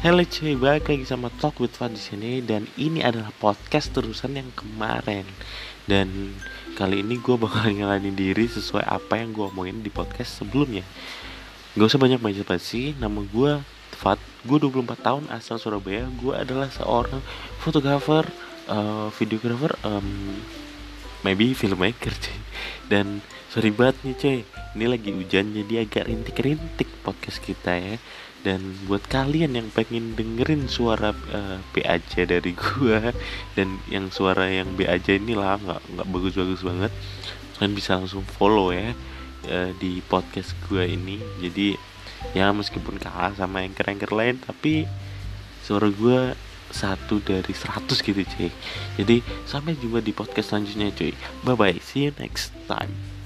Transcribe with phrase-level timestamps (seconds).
[0.00, 4.32] Halo cuy, balik lagi sama Talk with Fad di sini dan ini adalah podcast terusan
[4.32, 5.28] yang kemarin.
[5.84, 6.40] Dan
[6.72, 10.88] kali ini gue bakal ngalahin diri sesuai apa yang gue omongin di podcast sebelumnya.
[11.76, 13.60] Gak usah banyak banyak sih, nama gue
[13.92, 14.16] Fat,
[14.48, 16.08] gue 24 tahun asal Surabaya.
[16.16, 17.20] Gue adalah seorang
[17.60, 18.24] fotografer,
[18.72, 20.32] uh, videografer, um,
[21.28, 22.40] maybe filmmaker cuy.
[22.88, 23.20] Dan
[23.52, 24.38] sorry banget nih cuy,
[24.80, 27.96] ini lagi hujan jadi agak rintik-rintik podcast kita ya.
[28.40, 33.12] Dan buat kalian yang pengen dengerin suara uh, B aja dari gua
[33.56, 36.92] dan yang suara yang B aja inilah nggak nggak bagus-bagus banget
[37.60, 38.96] kalian bisa langsung follow ya
[39.52, 41.20] uh, di podcast gua ini.
[41.44, 41.76] Jadi
[42.32, 44.88] ya meskipun kalah sama yang keren lain tapi
[45.60, 46.32] suara gua
[46.72, 48.48] satu dari 100 gitu cuy.
[48.96, 51.12] Jadi sampai jumpa di podcast selanjutnya cuy.
[51.44, 53.19] Bye bye see you next time